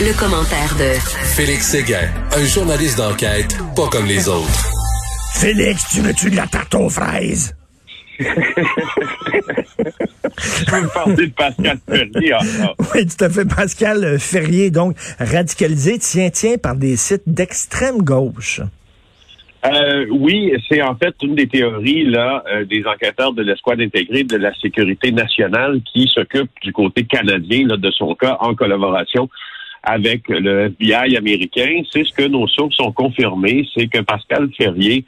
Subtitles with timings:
[0.00, 0.98] Le, commentaire de
[1.36, 4.72] Félix Séguin, un journaliste d'enquête pas comme les autres.
[5.34, 7.56] Félix, tu veux-tu de la tarte aux fraises?
[8.18, 8.24] Je
[10.64, 12.76] peux me parler de Pascal Ferrier encore.
[12.94, 13.44] Oui, tout à fait.
[13.44, 18.60] Pascal Ferrier, donc radicalisé, tiens, tiens, par des sites d'extrême gauche.
[19.64, 24.24] Euh, oui, c'est en fait une des théories là euh, des enquêteurs de l'escouade intégrée
[24.24, 29.30] de la sécurité nationale qui s'occupe du côté canadien là, de son cas en collaboration
[29.84, 31.82] avec le FBI américain.
[31.90, 35.04] C'est ce que nos sources ont confirmé, c'est que Pascal Ferrier,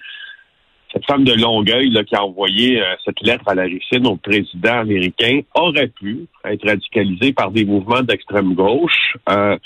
[0.92, 4.16] cette femme de Longueuil là, qui a envoyé euh, cette lettre à la Ricine au
[4.16, 9.16] président américain, aurait pu être radicalisée par des mouvements d'extrême gauche.
[9.28, 9.56] Euh,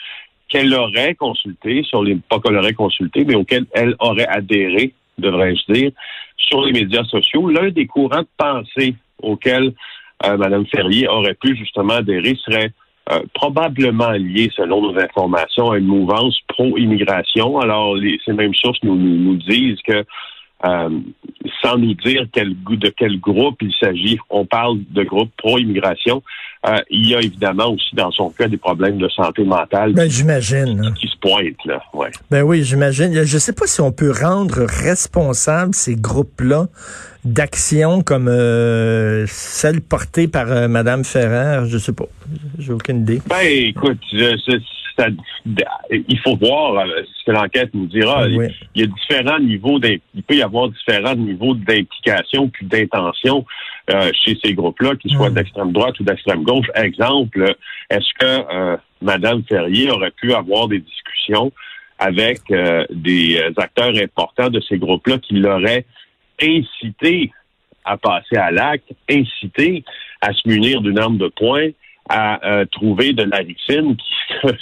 [0.48, 5.72] qu'elle aurait consulté sur les pas qu'elle aurait consulté, mais auquel elle aurait adhéré, devrais-je
[5.72, 5.92] dire,
[6.36, 7.48] sur les médias sociaux.
[7.48, 9.72] L'un des courants de pensée auxquels
[10.26, 12.72] euh, Mme Ferrier aurait pu justement adhérer serait
[13.10, 17.58] euh, probablement lié, selon nos informations, à une mouvance pro-immigration.
[17.58, 20.04] Alors, les, ces mêmes sources nous, nous, nous disent que
[20.64, 20.90] euh,
[21.62, 24.18] sans nous dire quel, de quel groupe il s'agit.
[24.28, 26.22] On parle de groupe pro-immigration.
[26.66, 29.94] Euh, il y a évidemment aussi dans son cas des problèmes de santé mentale.
[29.94, 30.92] Ben, j'imagine.
[30.94, 31.82] Qui, qui, se pointent, là.
[31.94, 32.10] Ouais.
[32.30, 33.12] Ben oui, j'imagine.
[33.12, 36.66] Je ne sais pas si on peut rendre responsables ces groupes-là
[37.24, 41.66] d'actions comme euh, celle portée par euh, Mme Ferrer.
[41.68, 42.06] Je sais pas.
[42.58, 43.22] J'ai aucune idée.
[43.26, 44.58] Ben, écoute, je,
[45.00, 45.08] ça,
[45.90, 48.26] il faut voir euh, ce que l'enquête nous dira.
[48.26, 48.46] Oui.
[48.74, 53.44] Il y a différents niveaux, il peut y avoir différents niveaux d'implication puis d'intention
[53.92, 55.34] euh, chez ces groupes-là, qu'ils soient Mm.
[55.34, 56.66] d'extrême droite ou d'extrême gauche.
[56.74, 57.56] Exemple,
[57.88, 61.52] est-ce que euh, Madame Ferrier aurait pu avoir des discussions
[61.98, 65.86] avec euh, des acteurs importants de ces groupes-là qui l'auraient
[66.40, 67.32] incité
[67.84, 69.84] à passer à l'acte, incité
[70.20, 71.70] à se munir d'une arme de poing,
[72.08, 73.96] à euh, trouver de la ricine,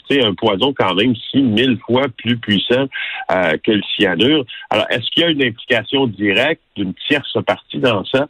[0.06, 2.86] qui est un poison quand même six mille fois plus puissant
[3.32, 4.44] euh, que le cyanure.
[4.70, 8.28] Alors, est-ce qu'il y a une implication directe d'une tierce partie dans ça?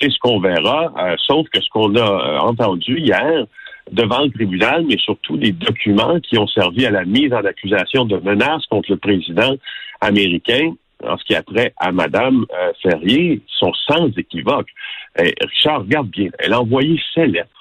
[0.00, 3.46] C'est ce qu'on verra, euh, sauf que ce qu'on a euh, entendu hier
[3.90, 8.04] devant le tribunal, mais surtout les documents qui ont servi à la mise en accusation
[8.04, 9.54] de menaces contre le président
[10.00, 10.72] américain,
[11.04, 14.68] en ce qui a trait à Madame euh, Ferrier, sont sans équivoque.
[15.18, 17.55] Richard, regarde bien, elle a envoyé ces lettres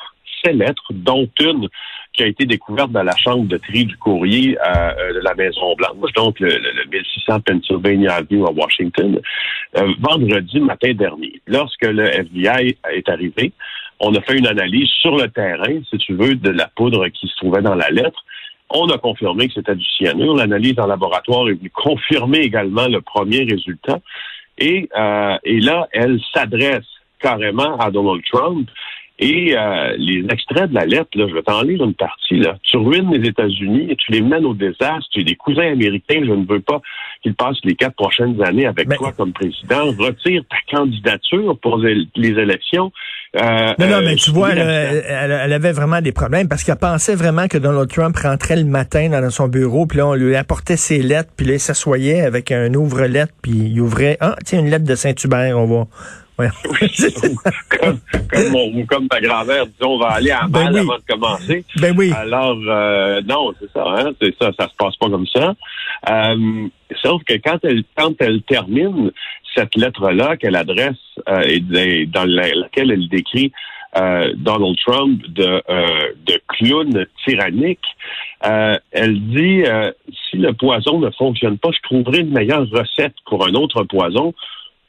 [0.54, 1.68] lettres, dont une
[2.14, 6.14] qui a été découverte dans la chambre de tri du courrier euh, de la Maison-Blanche,
[6.16, 9.20] donc le, le, le, 1600 Pennsylvania Avenue à Washington,
[9.78, 11.42] euh, vendredi matin dernier.
[11.48, 13.52] Lorsque le FBI est arrivé,
[14.00, 17.28] on a fait une analyse sur le terrain, si tu veux, de la poudre qui
[17.28, 18.24] se trouvait dans la lettre.
[18.70, 20.36] On a confirmé que c'était du cyanure.
[20.36, 24.00] L'analyse en laboratoire est venue confirmer également le premier résultat.
[24.58, 26.86] Et, euh, et là, elle s'adresse
[27.20, 28.70] carrément à Donald Trump
[29.18, 32.38] et euh, les extraits de la lettre, là, je vais t'en lire une partie.
[32.38, 32.58] Là.
[32.64, 35.08] Tu ruines les États-Unis et tu les mènes au désastre.
[35.12, 36.22] Tu es des cousins américains.
[36.26, 36.82] Je ne veux pas
[37.24, 39.86] qu'ils passent les quatre prochaines années avec mais, toi comme président.
[39.98, 42.92] Retire ta candidature pour les, élections.
[43.38, 46.76] Euh, non, non, mais tu vois, elle, elle, elle, avait vraiment des problèmes parce qu'elle
[46.78, 50.36] pensait vraiment que Donald Trump rentrait le matin dans son bureau, puis là, on lui
[50.36, 54.60] apportait ses lettres, puis là, il s'assoyait avec un ouvre-lettre, puis il ouvrait, ah, tiens,
[54.60, 55.88] une lettre de Saint-Hubert, on va...
[56.38, 56.50] Ouais.
[56.70, 56.90] Oui,
[57.70, 60.80] comme, comme, mon, comme ma grand-mère disait, on va aller à mal ben oui.
[60.80, 61.66] avant de commencer.
[61.80, 62.12] Ben oui.
[62.16, 65.56] Alors, euh, non, c'est ça, hein, c'est ça, ça se passe pas comme ça.
[66.10, 66.68] Euh,
[67.02, 69.12] sauf que quand elle, quand elle termine
[69.56, 70.96] cette lettre-là qu'elle adresse
[71.30, 73.52] euh, et dans laquelle elle décrit
[73.98, 77.86] euh, Donald Trump de, euh, de clown tyrannique.
[78.46, 79.64] Euh, elle dit
[80.30, 84.34] si le poison ne fonctionne pas, je trouverai une meilleure recette pour un autre poison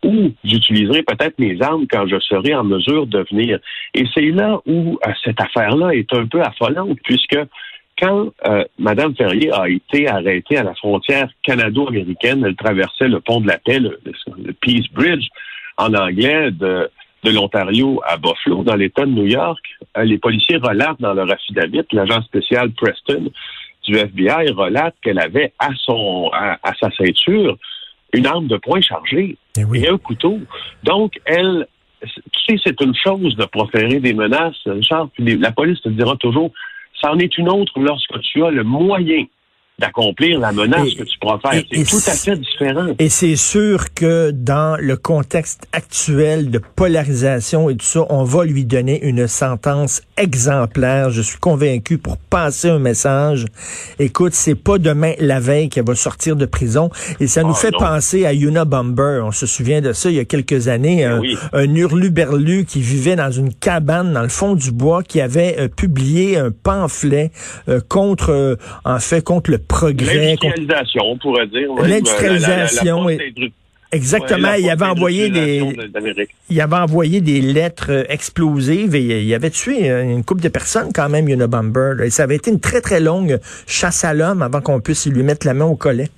[0.05, 3.59] ou j'utiliserai peut-être mes armes quand je serai en mesure de venir.
[3.95, 7.39] Et c'est là où cette affaire-là est un peu affolante, puisque
[7.99, 13.41] quand euh, Mme Ferrier a été arrêtée à la frontière canado-américaine, elle traversait le pont
[13.41, 15.27] de la paix, le, le Peace Bridge,
[15.79, 16.91] en anglais, de,
[17.25, 19.65] de l'Ontario à Buffalo, dans l'État de New York.
[19.97, 23.31] Euh, les policiers relatent dans leur affidavit, l'agent spécial Preston
[23.87, 27.57] du FBI relate qu'elle avait à son à, sa ceinture
[28.17, 29.85] une arme de poing chargée et, oui.
[29.85, 30.41] et un couteau.
[30.85, 31.67] Donc, elle,
[32.03, 32.11] tu
[32.47, 34.57] sais, c'est une chose de proférer des menaces,
[35.15, 36.53] puis la police te dira toujours,
[37.01, 39.25] C'en est une autre lorsque tu as le moyen
[39.79, 41.63] d'accomplir la menace que tu pourras faire.
[41.71, 42.95] C'est tout à fait différent.
[42.99, 48.45] Et c'est sûr que dans le contexte actuel de polarisation et tout ça, on va
[48.45, 51.11] lui donner une sentence exemplaire.
[51.11, 53.45] Je suis convaincu pour passer un message.
[53.99, 56.91] Écoute, c'est pas demain la veille qu'elle va sortir de prison.
[57.21, 59.21] Et ça nous ah, fait penser à Yuna Bomber.
[59.25, 61.05] On se souvient de ça il y a quelques années.
[61.07, 61.23] Ben
[61.53, 65.57] un, un hurluberlu qui vivait dans une cabane dans le fond du bois qui avait
[65.59, 67.31] euh, publié un pamphlet
[67.69, 70.37] euh, contre, euh, en fait, contre le progrès.
[70.37, 71.69] L'industrialisation, on pourrait dire.
[71.83, 73.07] L'industrialisation.
[73.93, 74.55] Exactement.
[74.55, 75.63] il avait envoyé des,
[76.51, 80.49] il avait envoyé des lettres euh, explosives et il avait tué euh, une couple de
[80.49, 81.95] personnes quand même, Unabomber.
[82.05, 85.23] Et ça avait été une très très longue chasse à l'homme avant qu'on puisse lui
[85.23, 86.09] mettre la main au collet.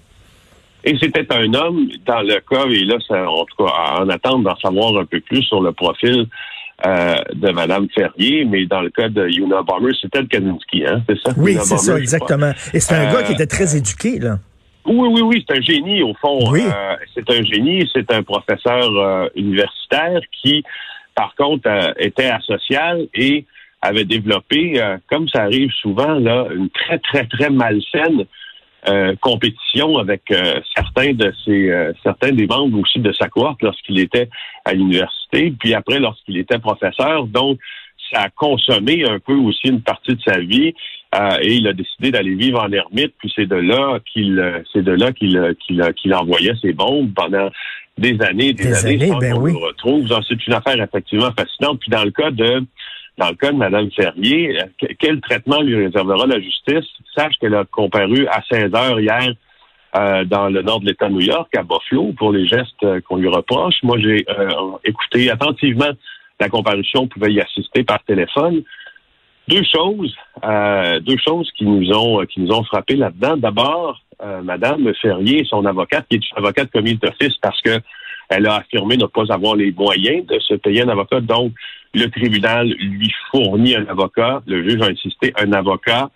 [0.84, 2.96] Et c'était un homme, dans le cas, et là,
[3.28, 6.26] en tout cas, en attente d'en savoir un peu plus sur le profil
[6.86, 11.02] euh, de Mme Ferrier, mais dans le cas de Yuna Bomber, c'était le Kaczynski, hein,
[11.08, 11.34] c'est ça?
[11.36, 12.52] Oui, c'est ça, exactement.
[12.72, 14.38] Et c'est un gars qui était très éduqué, là.
[14.86, 16.38] Oui, oui, oui, c'est un génie au fond.
[16.50, 16.62] Oui.
[16.64, 20.64] Euh, c'est un génie, c'est un professeur euh, universitaire qui,
[21.14, 23.44] par contre, euh, était asocial et
[23.82, 28.24] avait développé, comme ça arrive souvent, là, une très, très, très malsaine
[29.20, 30.22] compétition avec
[30.74, 34.28] certains de ses certains des membres aussi de sa cohorte lorsqu'il était
[34.64, 37.26] à l'université, puis après lorsqu'il était professeur.
[37.26, 37.58] Donc,
[38.12, 40.74] ça a consommé un peu aussi une partie de sa vie.
[41.14, 44.60] Euh, et il a décidé d'aller vivre en ermite, puis c'est de là qu'il euh,
[44.72, 47.48] c'est de là qu'il euh, qu'il qu'il envoyait ses bombes pendant
[47.96, 49.52] des années, des, des années, ben oui.
[49.52, 50.06] le retrouve.
[50.28, 51.80] C'est une affaire effectivement fascinante.
[51.80, 52.62] Puis dans le cas de
[53.18, 54.58] dans le cas de Mme Ferrier,
[54.98, 56.86] quel traitement lui réservera la justice?
[57.14, 59.34] Sache qu'elle a comparu à 16 heures hier
[60.26, 63.28] dans le nord de l'État de New York, à Buffalo, pour les gestes qu'on lui
[63.28, 63.74] reproche.
[63.82, 64.24] Moi, j'ai
[64.84, 65.90] écouté attentivement
[66.40, 68.62] la comparution, on pouvait y assister par téléphone.
[69.48, 73.36] Deux choses, euh, deux choses qui nous ont qui nous ont frappé là-dedans.
[73.38, 77.80] D'abord, euh, Madame Ferrier, son avocate, qui est une avocate commise d'office parce que
[78.28, 81.20] elle a affirmé ne pas avoir les moyens de se payer un avocat.
[81.20, 81.52] Donc,
[81.94, 84.42] le tribunal lui fournit un avocat.
[84.46, 86.10] Le juge a insisté, un avocat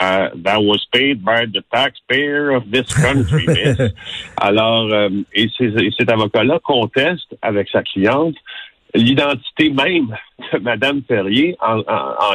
[0.00, 3.46] uh, that was paid by the taxpayer of this country.
[4.40, 8.36] Alors, euh, et, et cet avocat-là conteste avec sa cliente
[8.94, 10.16] l'identité même
[10.52, 11.82] de Mme Ferrier, en,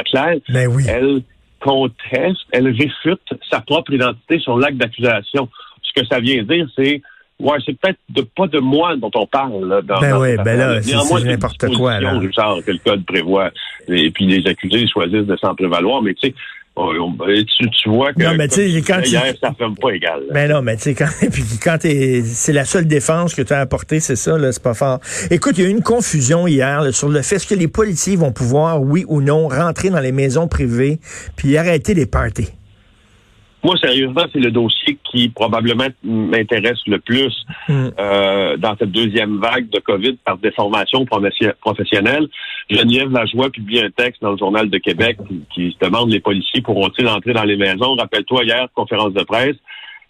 [0.04, 1.22] clair, ben elle
[1.60, 3.20] conteste, elle réfute
[3.50, 5.48] sa propre identité sur l'acte d'accusation.
[5.82, 7.02] Ce que ça vient dire, c'est
[7.40, 9.66] Ouais, c'est peut-être de, pas de moi dont on parle.
[9.66, 11.98] Là, dans, ben oui, ben là, c'est n'importe quoi.
[12.00, 12.20] Là.
[12.36, 13.50] Genre que le code prévoit.
[13.88, 16.02] Et puis les accusés choisissent de s'en prévaloir.
[16.02, 16.34] Mais tu sais,
[17.82, 18.48] tu, vois que non, mais
[18.82, 20.20] quand hier, ça ferme pas égal.
[20.28, 23.52] Mais ben non, mais tu sais, quand, puis quand c'est la seule défense que tu
[23.52, 25.00] as apportée, c'est ça, là, c'est pas fort.
[25.30, 28.32] Écoute, il y a eu une confusion hier sur le fait que les policiers vont
[28.32, 31.00] pouvoir, oui ou non, rentrer dans les maisons privées
[31.36, 32.48] puis arrêter les parties?
[33.62, 37.34] Moi, sérieusement, c'est le dossier qui probablement m'intéresse le plus
[37.68, 37.88] mm.
[37.98, 42.28] euh, dans cette deuxième vague de COVID par déformation professionnelle.
[42.70, 45.18] Geneviève Lajoie publie un texte dans le Journal de Québec
[45.52, 47.94] qui, se demande les policiers pourront-ils entrer dans les maisons?
[47.96, 49.56] Rappelle-toi hier, conférence de presse,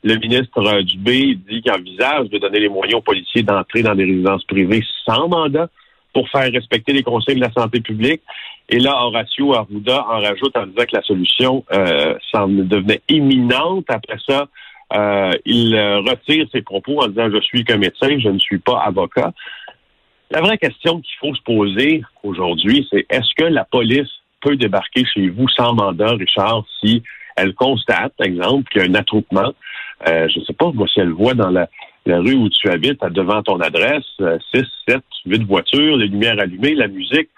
[0.03, 3.95] le ministre euh, Dubé dit qu'il envisage de donner les moyens aux policiers d'entrer dans
[3.95, 5.69] des résidences privées sans mandat
[6.13, 8.23] pour faire respecter les conseils de la santé publique.
[8.69, 13.85] Et là, Horacio Arruda en rajoute en disant que la solution euh, devenait imminente.
[13.89, 14.47] Après ça,
[14.93, 18.81] euh, il retire ses propos en disant je suis qu'un médecin, je ne suis pas
[18.81, 19.33] avocat.
[20.33, 24.09] La vraie question qu'il faut se poser aujourd'hui, c'est est-ce que la police
[24.41, 27.03] peut débarquer chez vous sans mandat, Richard, si
[27.37, 29.53] elle constate, par exemple, qu'il y a un attroupement?
[30.09, 31.69] Euh, je ne sais pas, moi, si elle voit dans la,
[32.07, 34.05] rue où tu habites, devant ton adresse,
[34.53, 37.29] 6, 7, 8 voitures, les lumières allumées, la musique,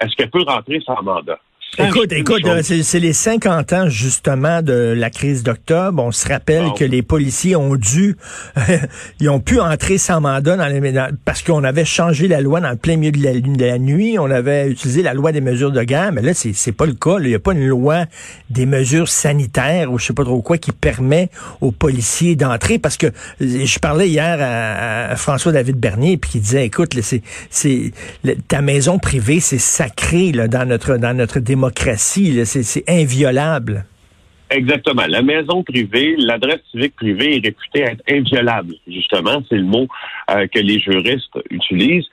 [0.00, 1.38] est-ce qu'elle peut rentrer sans mandat?
[1.78, 6.02] Écoute, écoute, euh, c'est les 50 ans justement de la crise d'octobre.
[6.02, 8.16] On se rappelle que les policiers ont dû,
[9.20, 10.80] ils ont pu entrer sans mandat dans les
[11.24, 14.18] parce qu'on avait changé la loi dans le plein milieu de la, de la, nuit.
[14.18, 17.18] On avait utilisé la loi des mesures de guerre, mais là c'est pas le cas.
[17.20, 18.06] Il n'y a pas une loi
[18.50, 22.96] des mesures sanitaires ou je sais pas trop quoi qui permet aux policiers d'entrer parce
[22.96, 23.06] que
[23.40, 27.92] je parlais hier à, François David Bernier puis qui disait écoute, c'est c'est
[28.48, 31.59] ta maison privée c'est sacré là, dans notre dans notre démocratie
[32.44, 33.84] C'est inviolable.
[34.50, 35.04] Exactement.
[35.08, 39.42] La maison privée, l'adresse civique privée est réputée être inviolable, justement.
[39.48, 39.86] C'est le mot
[40.30, 42.08] euh, que les juristes utilisent.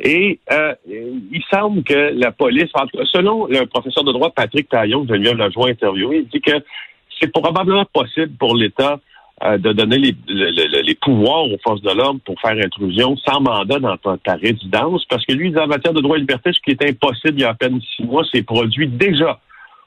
[0.00, 2.70] Et euh, il semble que la police,
[3.12, 6.64] selon le professeur de droit Patrick Taillon, que Geneviève Lajoie interviewé, il dit que
[7.20, 8.98] c'est probablement possible pour l'État
[9.44, 13.80] euh, de donner les, les, pouvoirs aux forces de l'ordre pour faire intrusion sans mandat
[13.80, 16.88] dans ta, résidence, parce que lui, en matière de droit et liberté, ce qui est
[16.88, 19.40] impossible il y a à peine six mois, c'est produit déjà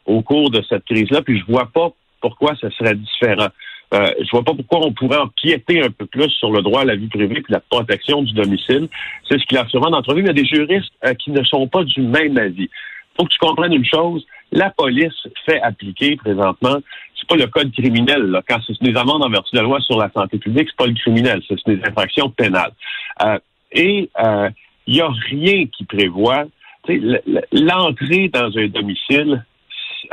[0.06, 3.48] au cours de cette crise-là, puis je vois pas pourquoi ce serait différent.
[3.94, 6.86] Euh, je vois pas pourquoi on pourrait empiéter un peu plus sur le droit à
[6.86, 8.90] la vie privée et la protection du domicile.
[9.30, 11.68] C'est ce qu'il a sûrement d'entrevue, il y a des juristes euh, qui ne sont
[11.68, 12.70] pas du même avis.
[13.18, 16.78] faut que tu comprennes une chose, la police fait appliquer présentement,
[17.20, 18.42] c'est pas le code criminel, là.
[18.48, 20.88] quand c'est des amendes en vertu de la loi sur la santé publique, c'est pas
[20.88, 22.72] le criminel, c'est des infractions pénales.
[23.24, 23.40] Euh,
[23.72, 24.50] et euh,
[24.88, 26.46] il n'y a rien qui prévoit
[27.52, 29.44] l'entrée dans un domicile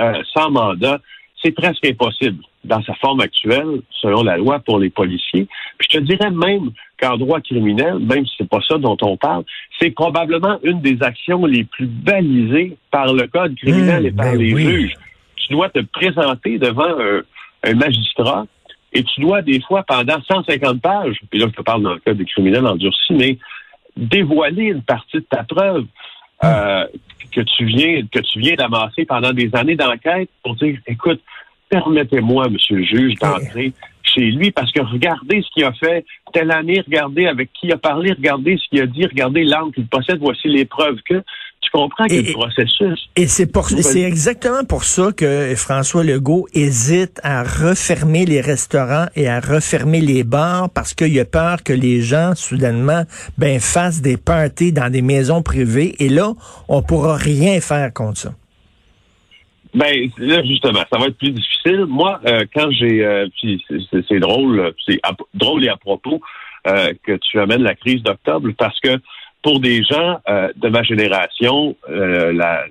[0.01, 1.01] euh, sans mandat,
[1.43, 5.47] c'est presque impossible dans sa forme actuelle, selon la loi pour les policiers.
[5.79, 6.71] Puis je te dirais même
[7.01, 9.45] qu'en droit criminel, même si c'est pas ça dont on parle,
[9.81, 14.33] c'est probablement une des actions les plus balisées par le code criminel Mmh, et par
[14.33, 14.65] ben les oui.
[14.65, 14.95] juges.
[15.37, 17.23] Tu dois te présenter devant un,
[17.65, 18.47] un magistrat
[18.93, 21.99] et tu dois des fois pendant 150 pages, puis là je te parle dans le
[22.01, 23.39] cas des criminels endurcis, mais
[23.97, 25.87] dévoiler une partie de ta preuve
[26.45, 26.87] euh,
[27.33, 31.21] que tu viens que tu viens d'amasser pendant des années d'enquête pour dire écoute
[31.73, 36.51] permettez-moi monsieur le juge d'entrer chez lui parce que regardez ce qu'il a fait telle
[36.51, 39.87] année regardez avec qui il a parlé regardez ce qu'il a dit regardez l'arme qu'il
[39.87, 41.23] possède voici les preuves que
[41.63, 43.09] tu comprends que Et- le processus.
[43.17, 49.07] Et c'est pour, c'est exactement pour ça que François Legault hésite à refermer les restaurants
[49.15, 53.05] et à refermer les bars parce qu'il a peur que les gens, soudainement,
[53.39, 55.95] ben, fassent des parties dans des maisons privées.
[56.01, 56.33] Et là,
[56.69, 58.35] on pourra rien faire contre ça.
[59.75, 61.87] Ben là justement, ça va être plus difficile.
[61.89, 63.65] Moi, euh, quand j'ai, euh, puis
[64.09, 65.01] c'est- drôle, c'est
[65.35, 66.21] drôle et à propos
[66.67, 68.99] euh, que tu amènes la crise d'octobre, parce que
[69.43, 70.21] pour des gens
[70.57, 72.65] de ma génération, la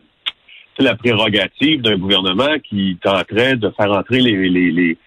[0.77, 4.97] c'est la prérogative d'un gouvernement qui tenterait de faire entrer les les, les,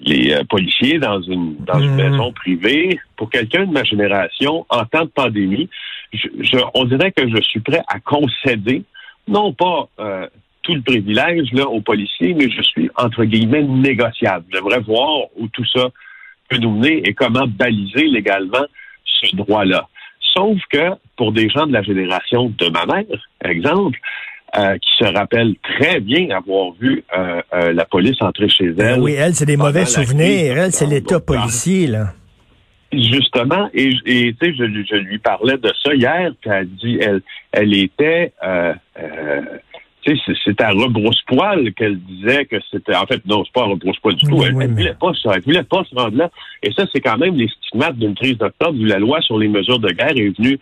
[0.00, 1.96] les, policiers dans une dans une Mhm.
[2.10, 2.98] maison privée.
[3.16, 5.68] Pour quelqu'un de ma génération, en temps de pandémie,
[6.14, 8.84] je, je- on dirait que je suis prêt à concéder,
[9.28, 9.88] non pas
[10.62, 14.44] tout le privilège là, aux policiers, mais je suis, entre guillemets, négociable.
[14.52, 15.88] J'aimerais voir où tout ça
[16.48, 18.64] peut nous mener et comment baliser légalement
[19.04, 19.88] ce droit-là.
[20.34, 23.04] Sauf que pour des gens de la génération de ma mère,
[23.44, 23.98] exemple,
[24.56, 28.74] euh, qui se rappellent très bien avoir vu euh, euh, la police entrer chez elle.
[28.74, 30.58] Ben oui, elle, c'est des mauvais souvenirs.
[30.58, 32.12] Elle, c'est l'État policier, là.
[32.92, 36.68] Justement, et, et tu sais, je, lui- je lui parlais de ça hier, puis elle
[36.68, 38.32] dit, elle, elle était,
[40.02, 43.66] tu sais, c'est- à rebrousse-poil qu'elle disait que c'était, en fait, non, c'est pas à
[43.66, 44.34] rebrousse-poil du tout.
[44.36, 46.30] Oui, elle, oui, elle mais- voulait pas ça, elle voulait pas se rendre là.
[46.62, 49.48] Et ça, c'est quand même les stigmates d'une crise d'octobre où la loi sur les
[49.48, 50.58] mesures de guerre est venue,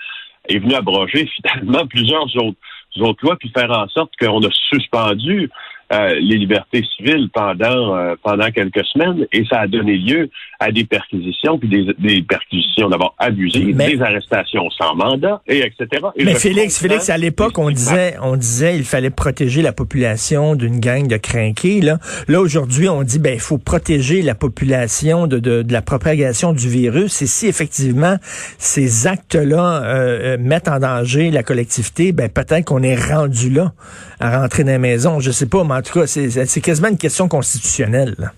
[0.48, 2.56] est venue abroger finalement plusieurs autres,
[3.00, 5.48] autres lois, puis faire en sorte qu'on a suspendu
[5.92, 10.70] euh, les libertés civiles pendant euh, pendant quelques semaines et ça a donné lieu à
[10.70, 15.86] des perquisitions puis des, des perquisitions d'abord abusives, Mais- des arrestations sans mandat et etc.
[16.16, 20.54] Et Mais Félix, Félix, à l'époque, on disait, on disait, il fallait protéger la population
[20.54, 21.80] d'une gang de crinqués.
[21.80, 25.82] Là, là aujourd'hui, on dit, ben, il faut protéger la population de, de, de la
[25.82, 27.22] propagation du virus.
[27.22, 28.16] Et si effectivement
[28.58, 33.72] ces actes-là euh, euh, mettent en danger la collectivité, ben peut-être qu'on est rendu là
[34.20, 35.20] à rentrer dans la maison.
[35.20, 38.14] Je sais pas, mais en tout cas, c'est c'est quasiment une question constitutionnelle.
[38.18, 38.28] là.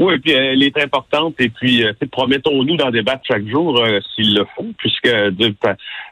[0.00, 3.98] Oui, puis euh, elle est importante et puis euh, promettons-nous d'en débattre chaque jour euh,
[4.14, 5.08] s'il le faut, puisque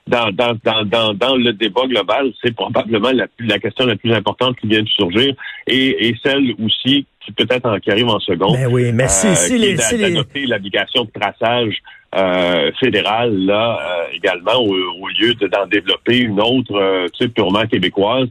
[0.09, 4.57] dans, dans, dans, dans, dans le débat global, c'est probablement la, question la plus importante
[4.59, 5.35] qui vient de surgir
[5.69, 8.57] et, et celle aussi qui peut-être en, qui arrive en seconde.
[8.57, 11.77] Ben oui, mais si, euh, d'adopter l'application de traçage
[12.17, 17.25] euh, fédéral là euh, également au, au lieu de- d'en développer une autre euh, tu
[17.25, 18.27] sais, purement québécoise.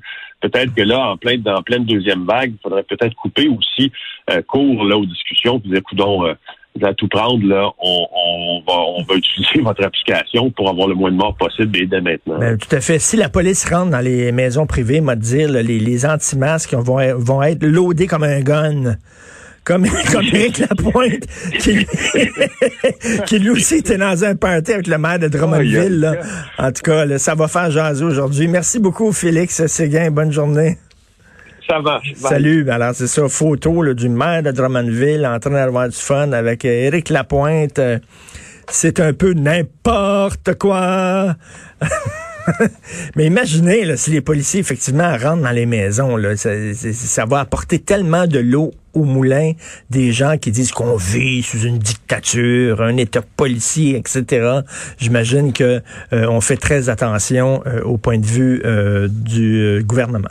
[0.49, 3.91] Peut-être que là, en pleine, pleine deuxième vague, il faudrait peut-être couper aussi
[4.29, 6.33] euh, court là aux discussions, puis dire, coudons, euh,
[6.83, 11.35] à tout prendre, là, on, va utiliser votre application pour avoir le moins de morts
[11.35, 12.37] possible dès maintenant.
[12.37, 12.99] Ben, tout à fait.
[12.99, 17.63] Si la police rentre dans les maisons privées, m'a dire, les, anti-masques vont, vont être
[17.63, 18.97] loadés comme un gun.
[19.65, 21.25] Comme, comme Éric Lapointe,
[21.60, 21.88] qui, lui-
[23.25, 26.00] qui lui aussi était dans un party avec le maire de Drummondville.
[26.01, 26.15] Là.
[26.60, 28.48] En tout cas, là, ça va faire jaser aujourd'hui.
[28.48, 30.12] Merci beaucoup, Félix Séguin.
[30.12, 30.77] Bonne journée.
[31.67, 32.13] Ça marche.
[32.22, 32.29] Bye.
[32.29, 32.69] Salut.
[32.69, 36.63] Alors, c'est ça, photo là, du maire de Drummondville en train d'avoir du fun avec
[36.63, 37.79] euh, Éric Lapointe.
[37.79, 37.98] Euh,
[38.69, 41.36] C'est un peu n'importe quoi.
[43.15, 47.79] Mais imaginez si les policiers effectivement rentrent dans les maisons, là, ça, ça va apporter
[47.79, 49.51] tellement de l'eau au moulin
[49.89, 54.61] des gens qui disent qu'on vit sous une dictature, un État policier, etc.
[54.97, 55.81] J'imagine que
[56.13, 60.29] euh, on fait très attention euh, au point de vue euh, du euh, gouvernement.